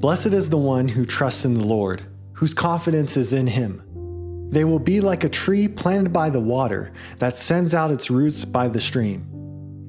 Blessed 0.00 0.28
is 0.28 0.48
the 0.48 0.56
one 0.56 0.88
who 0.88 1.04
trusts 1.04 1.44
in 1.44 1.52
the 1.52 1.66
Lord, 1.66 2.02
whose 2.32 2.54
confidence 2.54 3.18
is 3.18 3.34
in 3.34 3.46
him. 3.46 4.48
They 4.50 4.64
will 4.64 4.78
be 4.78 5.02
like 5.02 5.24
a 5.24 5.28
tree 5.28 5.68
planted 5.68 6.10
by 6.10 6.30
the 6.30 6.40
water 6.40 6.92
that 7.18 7.36
sends 7.36 7.74
out 7.74 7.90
its 7.90 8.10
roots 8.10 8.46
by 8.46 8.68
the 8.68 8.80
stream. 8.80 9.26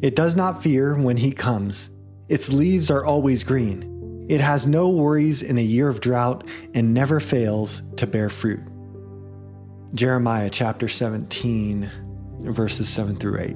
It 0.02 0.18
does 0.18 0.36
not 0.36 0.62
fear 0.62 0.96
when 0.96 1.16
heat 1.16 1.38
comes, 1.38 1.92
its 2.28 2.52
leaves 2.52 2.92
are 2.92 3.06
always 3.06 3.46
green. 3.46 4.26
It 4.28 4.42
has 4.42 4.68
no 4.68 4.90
worries 4.90 5.44
in 5.44 5.58
a 5.58 5.62
year 5.62 5.88
of 5.88 6.02
drought 6.02 6.46
and 6.74 6.94
never 6.94 7.22
fails 7.22 7.82
to 7.96 8.06
bear 8.06 8.30
fruit. 8.30 8.60
Jeremiah 9.94 10.50
chapter 10.50 10.90
17, 10.90 11.90
verses 12.42 12.90
7 12.90 13.16
through 13.16 13.40
8. 13.40 13.56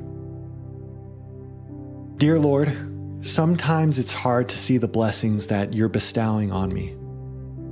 Dear 2.17 2.39
Lord, 2.39 2.94
sometimes 3.25 3.97
it's 3.97 4.13
hard 4.13 4.47
to 4.47 4.57
see 4.57 4.77
the 4.77 4.87
blessings 4.87 5.47
that 5.47 5.73
you're 5.73 5.89
bestowing 5.89 6.51
on 6.51 6.71
me. 6.71 6.95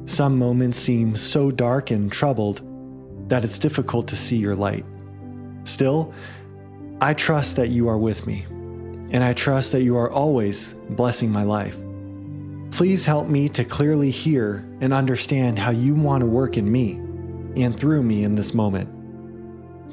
Some 0.06 0.38
moments 0.38 0.80
seem 0.80 1.16
so 1.16 1.52
dark 1.52 1.92
and 1.92 2.12
troubled 2.12 2.62
that 3.30 3.44
it's 3.44 3.60
difficult 3.60 4.08
to 4.08 4.16
see 4.16 4.36
your 4.36 4.56
light. 4.56 4.84
Still, 5.64 6.12
I 7.02 7.14
trust 7.14 7.56
that 7.58 7.70
you 7.70 7.88
are 7.88 8.00
with 8.00 8.26
me, 8.26 8.46
and 9.12 9.24
I 9.24 9.34
trust 9.34 9.72
that 9.74 9.84
you 9.84 9.96
are 9.96 10.10
always 10.10 10.74
blessing 10.90 11.32
my 11.32 11.44
life. 11.44 11.78
Please 12.72 13.06
help 13.06 13.28
me 13.28 13.48
to 13.50 13.64
clearly 13.64 14.10
hear 14.10 14.66
and 14.82 14.92
understand 14.92 15.60
how 15.60 15.70
you 15.70 15.94
want 15.94 16.22
to 16.22 16.28
work 16.28 16.58
in 16.58 16.72
me 16.72 16.94
and 17.62 17.80
through 17.80 18.02
me 18.02 18.24
in 18.24 18.34
this 18.34 18.56
moment. 18.56 18.90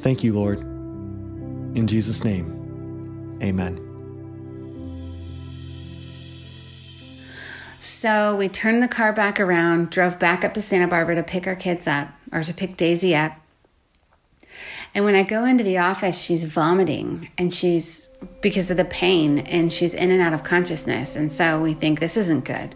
Thank 0.00 0.24
you, 0.24 0.32
Lord. 0.32 0.60
In 0.60 1.86
Jesus' 1.86 2.24
name, 2.24 3.38
amen. 3.42 3.89
So 7.80 8.36
we 8.36 8.50
turned 8.50 8.82
the 8.82 8.88
car 8.88 9.10
back 9.14 9.40
around, 9.40 9.88
drove 9.88 10.18
back 10.18 10.44
up 10.44 10.52
to 10.52 10.60
Santa 10.60 10.86
Barbara 10.86 11.14
to 11.14 11.22
pick 11.22 11.46
our 11.46 11.56
kids 11.56 11.86
up 11.86 12.08
or 12.30 12.42
to 12.42 12.52
pick 12.52 12.76
Daisy 12.76 13.16
up. 13.16 13.32
And 14.94 15.06
when 15.06 15.14
I 15.14 15.22
go 15.22 15.46
into 15.46 15.64
the 15.64 15.78
office, 15.78 16.20
she's 16.20 16.44
vomiting 16.44 17.30
and 17.38 17.54
she's 17.54 18.10
because 18.42 18.70
of 18.70 18.76
the 18.76 18.84
pain 18.84 19.38
and 19.38 19.72
she's 19.72 19.94
in 19.94 20.10
and 20.10 20.20
out 20.20 20.34
of 20.34 20.44
consciousness. 20.44 21.16
And 21.16 21.32
so 21.32 21.62
we 21.62 21.72
think 21.72 22.00
this 22.00 22.18
isn't 22.18 22.44
good. 22.44 22.74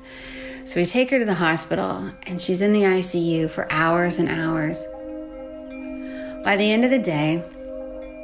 So 0.65 0.81
we 0.81 0.87
take 0.87 1.11
her 1.11 1.19
to 1.19 1.25
the 1.27 1.35
hospital 1.35 2.11
and 2.23 2.41
she's 2.41 2.63
in 2.63 2.73
the 2.73 2.83
ICU 2.83 3.51
for 3.51 3.71
hours 3.71 4.19
and 4.19 4.31
hours. 4.31 4.87
By 6.45 6.57
the 6.57 6.71
end 6.71 6.83
of 6.87 6.91
the 6.91 6.99
day, 6.99 7.45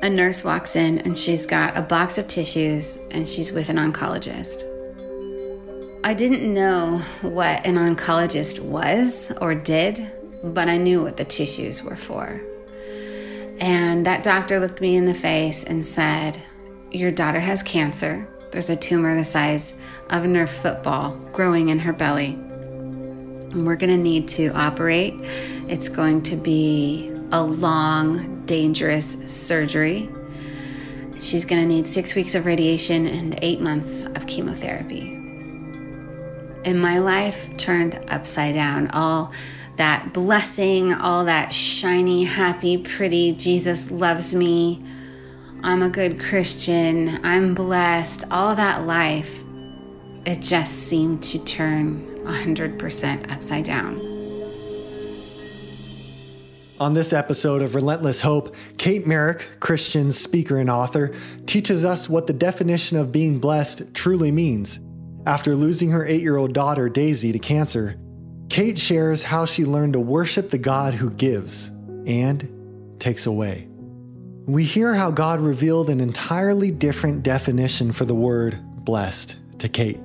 a 0.02 0.08
nurse 0.08 0.44
walks 0.44 0.76
in 0.76 1.00
and 1.00 1.18
she's 1.18 1.44
got 1.44 1.76
a 1.76 1.82
box 1.82 2.16
of 2.16 2.26
tissues 2.26 2.96
and 3.10 3.28
she's 3.28 3.52
with 3.52 3.68
an 3.68 3.76
oncologist. 3.76 4.64
I 6.02 6.14
didn't 6.14 6.52
know 6.52 6.98
what 7.20 7.66
an 7.66 7.74
oncologist 7.74 8.58
was 8.58 9.32
or 9.42 9.54
did, 9.54 10.10
but 10.42 10.66
I 10.66 10.78
knew 10.78 11.02
what 11.02 11.18
the 11.18 11.26
tissues 11.26 11.82
were 11.82 11.96
for. 11.96 12.40
And 13.60 14.06
that 14.06 14.22
doctor 14.22 14.58
looked 14.58 14.80
me 14.80 14.96
in 14.96 15.04
the 15.04 15.12
face 15.12 15.62
and 15.62 15.84
said, 15.84 16.40
Your 16.90 17.10
daughter 17.10 17.38
has 17.38 17.62
cancer. 17.62 18.26
There's 18.50 18.70
a 18.70 18.76
tumor 18.76 19.14
the 19.14 19.24
size 19.24 19.74
of 20.08 20.24
a 20.24 20.26
Nerf 20.26 20.48
football 20.48 21.16
growing 21.32 21.68
in 21.68 21.78
her 21.78 21.92
belly. 21.92 22.30
And 22.30 23.66
we're 23.66 23.76
going 23.76 23.94
to 23.94 24.02
need 24.02 24.26
to 24.28 24.48
operate. 24.54 25.12
It's 25.68 25.90
going 25.90 26.22
to 26.22 26.36
be 26.36 27.12
a 27.30 27.42
long, 27.42 28.46
dangerous 28.46 29.18
surgery. 29.26 30.08
She's 31.18 31.44
going 31.44 31.60
to 31.60 31.68
need 31.68 31.86
six 31.86 32.14
weeks 32.14 32.34
of 32.34 32.46
radiation 32.46 33.06
and 33.06 33.38
eight 33.42 33.60
months 33.60 34.04
of 34.04 34.26
chemotherapy 34.26 35.19
and 36.64 36.80
my 36.80 36.98
life 36.98 37.56
turned 37.56 37.98
upside 38.10 38.54
down. 38.54 38.88
All 38.88 39.32
that 39.76 40.12
blessing, 40.12 40.92
all 40.92 41.24
that 41.24 41.54
shiny, 41.54 42.24
happy, 42.24 42.76
pretty, 42.76 43.32
Jesus 43.32 43.90
loves 43.90 44.34
me, 44.34 44.84
I'm 45.62 45.82
a 45.82 45.88
good 45.88 46.20
Christian, 46.20 47.18
I'm 47.24 47.54
blessed, 47.54 48.24
all 48.30 48.54
that 48.54 48.86
life, 48.86 49.42
it 50.26 50.42
just 50.42 50.88
seemed 50.88 51.22
to 51.24 51.38
turn 51.38 52.06
100% 52.24 53.32
upside 53.32 53.64
down. 53.64 53.98
On 56.78 56.94
this 56.94 57.12
episode 57.12 57.62
of 57.62 57.74
Relentless 57.74 58.20
Hope, 58.20 58.54
Kate 58.76 59.06
Merrick, 59.06 59.46
Christian 59.60 60.12
speaker 60.12 60.58
and 60.58 60.70
author, 60.70 61.12
teaches 61.46 61.84
us 61.84 62.08
what 62.08 62.26
the 62.26 62.32
definition 62.32 62.98
of 62.98 63.12
being 63.12 63.38
blessed 63.38 63.94
truly 63.94 64.30
means 64.30 64.80
after 65.26 65.54
losing 65.54 65.90
her 65.90 66.04
eight 66.06 66.22
year 66.22 66.36
old 66.36 66.52
daughter, 66.52 66.88
Daisy, 66.88 67.32
to 67.32 67.38
cancer, 67.38 67.96
Kate 68.48 68.78
shares 68.78 69.22
how 69.22 69.44
she 69.44 69.64
learned 69.64 69.92
to 69.92 70.00
worship 70.00 70.50
the 70.50 70.58
God 70.58 70.94
who 70.94 71.10
gives 71.10 71.68
and 72.06 72.96
takes 72.98 73.26
away. 73.26 73.68
We 74.46 74.64
hear 74.64 74.94
how 74.94 75.10
God 75.10 75.40
revealed 75.40 75.90
an 75.90 76.00
entirely 76.00 76.70
different 76.70 77.22
definition 77.22 77.92
for 77.92 78.04
the 78.04 78.14
word 78.14 78.58
blessed 78.84 79.36
to 79.58 79.68
Kate. 79.68 80.00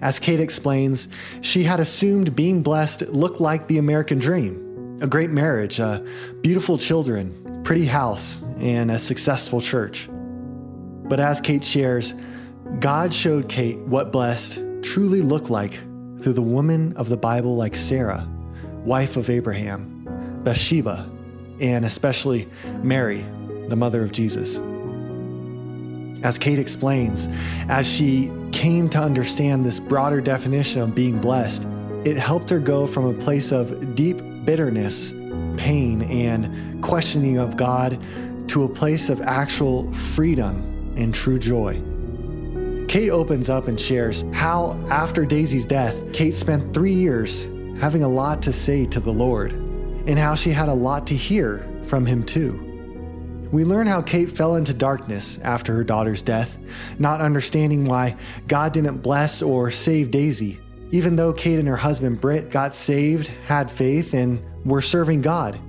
As 0.00 0.18
Kate 0.18 0.40
explains, 0.40 1.08
she 1.42 1.62
had 1.62 1.78
assumed 1.78 2.34
being 2.34 2.62
blessed 2.62 3.02
looked 3.08 3.40
like 3.40 3.66
the 3.66 3.78
American 3.78 4.18
dream 4.18 4.66
a 5.02 5.06
great 5.06 5.30
marriage, 5.30 5.78
a 5.78 6.06
beautiful 6.42 6.76
children, 6.76 7.62
pretty 7.64 7.86
house, 7.86 8.42
and 8.58 8.90
a 8.90 8.98
successful 8.98 9.60
church. 9.60 10.10
But 10.12 11.20
as 11.20 11.40
Kate 11.40 11.64
shares, 11.64 12.12
God 12.78 13.12
showed 13.12 13.48
Kate 13.48 13.78
what 13.78 14.12
blessed 14.12 14.60
truly 14.82 15.20
looked 15.20 15.50
like 15.50 15.74
through 16.20 16.32
the 16.34 16.42
woman 16.42 16.96
of 16.96 17.08
the 17.08 17.16
Bible 17.16 17.56
like 17.56 17.74
Sarah, 17.76 18.26
wife 18.84 19.16
of 19.16 19.28
Abraham, 19.28 20.06
Bathsheba, 20.44 21.10
and 21.60 21.84
especially 21.84 22.48
Mary, 22.82 23.24
the 23.66 23.76
mother 23.76 24.02
of 24.02 24.12
Jesus. 24.12 24.60
As 26.22 26.38
Kate 26.38 26.58
explains, 26.58 27.28
as 27.68 27.86
she 27.86 28.30
came 28.52 28.88
to 28.90 28.98
understand 28.98 29.64
this 29.64 29.80
broader 29.80 30.20
definition 30.20 30.82
of 30.82 30.94
being 30.94 31.18
blessed, 31.18 31.66
it 32.04 32.16
helped 32.16 32.48
her 32.50 32.58
go 32.58 32.86
from 32.86 33.06
a 33.06 33.14
place 33.14 33.52
of 33.52 33.94
deep 33.94 34.22
bitterness, 34.44 35.12
pain, 35.56 36.02
and 36.02 36.82
questioning 36.82 37.38
of 37.38 37.56
God 37.56 38.02
to 38.48 38.64
a 38.64 38.68
place 38.68 39.08
of 39.08 39.20
actual 39.20 39.92
freedom 39.92 40.94
and 40.96 41.14
true 41.14 41.38
joy. 41.38 41.80
Kate 42.90 43.10
opens 43.10 43.48
up 43.48 43.68
and 43.68 43.80
shares 43.80 44.24
how, 44.32 44.72
after 44.90 45.24
Daisy's 45.24 45.64
death, 45.64 46.12
Kate 46.12 46.34
spent 46.34 46.74
three 46.74 46.92
years 46.92 47.44
having 47.80 48.02
a 48.02 48.08
lot 48.08 48.42
to 48.42 48.52
say 48.52 48.84
to 48.86 48.98
the 48.98 49.12
Lord, 49.12 49.52
and 49.52 50.18
how 50.18 50.34
she 50.34 50.50
had 50.50 50.68
a 50.68 50.74
lot 50.74 51.06
to 51.06 51.14
hear 51.14 51.64
from 51.84 52.04
Him 52.04 52.24
too. 52.24 52.58
We 53.52 53.62
learn 53.62 53.86
how 53.86 54.02
Kate 54.02 54.28
fell 54.28 54.56
into 54.56 54.74
darkness 54.74 55.38
after 55.38 55.72
her 55.72 55.84
daughter's 55.84 56.20
death, 56.20 56.58
not 56.98 57.20
understanding 57.20 57.84
why 57.84 58.16
God 58.48 58.72
didn't 58.72 59.02
bless 59.02 59.40
or 59.40 59.70
save 59.70 60.10
Daisy, 60.10 60.58
even 60.90 61.14
though 61.14 61.32
Kate 61.32 61.60
and 61.60 61.68
her 61.68 61.76
husband 61.76 62.20
Britt 62.20 62.50
got 62.50 62.74
saved, 62.74 63.28
had 63.46 63.70
faith, 63.70 64.14
and 64.14 64.42
were 64.64 64.82
serving 64.82 65.20
God. 65.20 65.60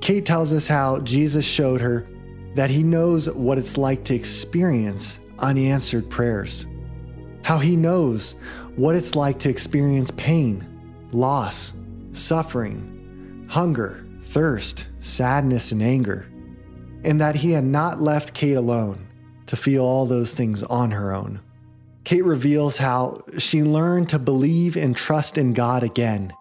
Kate 0.00 0.24
tells 0.24 0.54
us 0.54 0.66
how 0.66 1.00
Jesus 1.00 1.44
showed 1.44 1.82
her 1.82 2.08
that 2.54 2.70
He 2.70 2.82
knows 2.82 3.28
what 3.28 3.58
it's 3.58 3.76
like 3.76 4.04
to 4.04 4.14
experience 4.14 5.18
unanswered 5.38 6.10
prayers. 6.10 6.66
How 7.42 7.58
He 7.58 7.76
knows 7.76 8.36
what 8.76 8.96
it's 8.96 9.14
like 9.14 9.38
to 9.40 9.50
experience 9.50 10.10
pain, 10.12 10.66
loss, 11.12 11.74
suffering, 12.12 13.46
hunger, 13.50 14.06
thirst, 14.22 14.88
sadness, 15.00 15.72
and 15.72 15.82
anger. 15.82 16.26
And 17.04 17.20
that 17.20 17.36
He 17.36 17.50
had 17.50 17.64
not 17.64 18.00
left 18.00 18.34
Kate 18.34 18.56
alone 18.56 19.06
to 19.46 19.56
feel 19.56 19.84
all 19.84 20.06
those 20.06 20.32
things 20.32 20.62
on 20.62 20.92
her 20.92 21.12
own. 21.12 21.40
Kate 22.04 22.24
reveals 22.24 22.78
how 22.78 23.22
she 23.38 23.62
learned 23.62 24.08
to 24.08 24.18
believe 24.18 24.76
and 24.76 24.96
trust 24.96 25.38
in 25.38 25.52
God 25.52 25.82
again, 25.82 26.32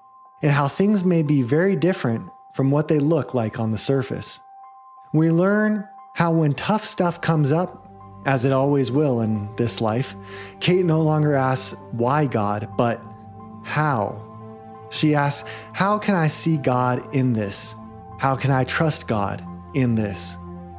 and 0.42 0.52
how 0.52 0.68
things 0.68 1.04
may 1.04 1.22
be 1.22 1.42
very 1.42 1.76
different 1.76 2.28
from 2.56 2.72
what 2.72 2.88
they 2.88 3.00
look 3.00 3.34
like 3.34 3.60
on 3.60 3.72
the 3.72 3.78
surface. 3.78 4.40
We 5.14 5.30
learn 5.30 5.88
how 6.16 6.32
when 6.32 6.54
tough 6.54 6.86
stuff 6.86 7.22
comes 7.22 7.52
up, 7.52 7.81
as 8.26 8.46
it 8.46 8.54
always 8.54 8.92
will 8.92 9.22
in 9.22 9.50
this 9.56 9.82
life, 9.82 10.16
Kate 10.60 10.86
no 10.86 11.02
longer 11.02 11.36
asks, 11.36 11.78
Why 11.92 12.26
God, 12.26 12.70
but 12.78 13.02
how? 13.64 14.28
She 14.90 15.16
asks, 15.16 15.48
How 15.74 15.98
can 15.98 16.16
I 16.16 16.28
see 16.28 16.58
God 16.58 17.16
in 17.16 17.34
this? 17.34 17.76
How 18.20 18.36
can 18.36 18.52
I 18.52 18.64
trust 18.66 19.08
God 19.08 19.44
in 19.74 19.96
this? 19.96 20.38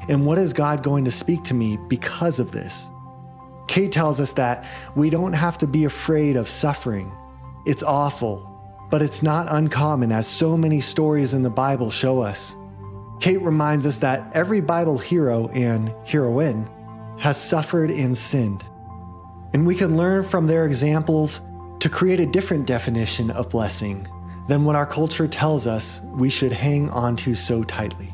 And 0.09 0.27
what 0.27 0.39
is 0.39 0.53
God 0.53 0.83
going 0.83 1.05
to 1.05 1.11
speak 1.11 1.43
to 1.45 1.55
me 1.55 1.79
because 1.89 2.39
of 2.39 2.53
this? 2.53 2.91
Kate 3.69 3.93
tells 3.93 4.21
us 4.21 4.33
that 4.35 4.65
we 4.95 5.11
don't 5.11 5.33
have 5.33 5.59
to 5.59 5.67
be 5.67 5.85
afraid 5.85 6.37
of 6.37 6.49
suffering. 6.49 7.11
It's 7.65 7.83
awful, 7.83 8.49
but 8.91 9.03
it's 9.03 9.23
not 9.23 9.47
uncommon 9.51 10.13
as 10.13 10.27
so 10.27 10.57
many 10.57 10.81
stories 10.81 11.35
in 11.35 11.43
the 11.43 11.51
Bible 11.51 11.91
show 11.91 12.21
us. 12.21 12.57
Kate 13.21 13.41
reminds 13.41 13.87
us 13.87 13.99
that 13.99 14.31
every 14.35 14.61
Bible 14.61 14.99
hero 14.99 15.49
and 15.49 15.95
heroine 16.05 16.69
has 17.23 17.41
suffered 17.41 17.89
and 17.89 18.17
sinned. 18.17 18.65
And 19.53 19.65
we 19.65 19.77
can 19.77 19.97
learn 19.97 20.25
from 20.25 20.49
their 20.49 20.67
examples 20.67 21.41
to 21.79 21.89
create 21.89 22.19
a 22.19 22.27
different 22.27 22.67
definition 22.67 23.31
of 23.31 23.49
blessing 23.49 24.09
than 24.49 24.65
what 24.65 24.75
our 24.75 24.87
culture 24.87 25.29
tells 25.29 25.69
us 25.69 26.01
we 26.15 26.29
should 26.29 26.53
hang 26.53 26.91
onto 26.91 27.33
so 27.37 27.63
tightly. 27.63 28.13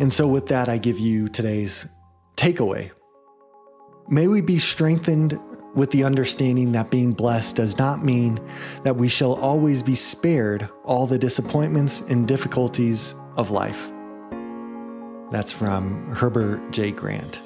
And 0.00 0.12
so, 0.12 0.26
with 0.26 0.48
that, 0.48 0.68
I 0.68 0.76
give 0.76 0.98
you 0.98 1.30
today's 1.30 1.86
takeaway. 2.36 2.90
May 4.06 4.26
we 4.26 4.42
be 4.42 4.58
strengthened 4.58 5.40
with 5.74 5.90
the 5.92 6.04
understanding 6.04 6.72
that 6.72 6.90
being 6.90 7.14
blessed 7.14 7.56
does 7.56 7.78
not 7.78 8.04
mean 8.04 8.38
that 8.82 8.96
we 8.96 9.08
shall 9.08 9.32
always 9.36 9.82
be 9.82 9.94
spared 9.94 10.68
all 10.84 11.06
the 11.06 11.16
disappointments 11.16 12.02
and 12.02 12.28
difficulties 12.28 13.14
of 13.38 13.50
life. 13.50 13.90
That's 15.30 15.52
from 15.54 16.14
Heber 16.16 16.60
J. 16.70 16.90
Grant. 16.90 17.40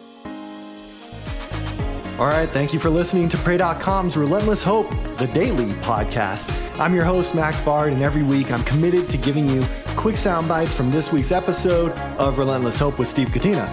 All 2.19 2.29
right, 2.29 2.49
thank 2.49 2.73
you 2.73 2.81
for 2.81 2.89
listening 2.89 3.29
to 3.29 3.37
Pray.com's 3.37 4.17
Relentless 4.17 4.63
Hope, 4.63 4.89
the 5.19 5.27
daily 5.35 5.75
podcast. 5.83 6.51
I'm 6.81 6.95
your 6.95 7.05
host, 7.05 7.35
Max 7.35 7.61
Bard, 7.61 7.93
and 7.93 8.01
every 8.03 8.23
week 8.23 8.51
I'm 8.51 8.65
committed 8.65 9.11
to 9.11 9.19
giving 9.19 9.47
you 9.47 9.63
quick 9.97 10.17
sound 10.17 10.49
bites 10.49 10.73
from 10.73 10.91
this 10.91 11.13
week's 11.13 11.31
episode 11.31 11.93
of 12.17 12.39
Relentless 12.39 12.79
Hope 12.79 12.99
with 12.99 13.07
Steve 13.07 13.29
Gatena. 13.29 13.69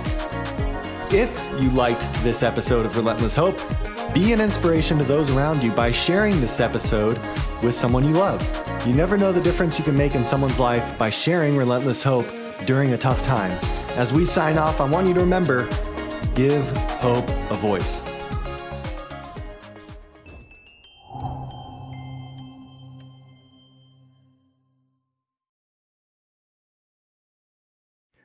If 1.13 1.31
you 1.61 1.69
liked 1.69 2.01
this 2.21 2.43
episode 2.43 2.85
of 2.85 2.97
Relentless 2.97 3.33
Hope, 3.33 3.57
be 4.13 4.33
an 4.33 4.41
inspiration 4.41 4.97
to 4.97 5.05
those 5.05 5.31
around 5.31 5.63
you 5.63 5.71
by 5.71 5.93
sharing 5.93 6.41
this 6.41 6.59
episode 6.59 7.17
with 7.63 7.73
someone 7.73 8.03
you 8.03 8.11
love. 8.11 8.45
You 8.85 8.93
never 8.93 9.17
know 9.17 9.31
the 9.31 9.39
difference 9.39 9.79
you 9.79 9.85
can 9.85 9.95
make 9.95 10.15
in 10.15 10.23
someone's 10.25 10.59
life 10.59 10.97
by 10.97 11.09
sharing 11.09 11.55
Relentless 11.55 12.03
Hope 12.03 12.27
during 12.65 12.91
a 12.91 12.97
tough 12.97 13.21
time. 13.21 13.57
As 13.95 14.11
we 14.11 14.25
sign 14.25 14.57
off, 14.57 14.81
I 14.81 14.85
want 14.89 15.07
you 15.07 15.13
to 15.13 15.21
remember 15.21 15.69
give 16.35 16.69
hope 16.97 17.29
a 17.49 17.55
voice. 17.55 18.03